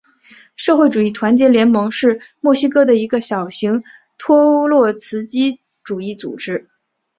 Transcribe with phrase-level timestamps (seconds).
[0.55, 3.83] 社会主义团结联盟是墨西哥的一个小型
[4.17, 6.71] 托洛茨基主义组织。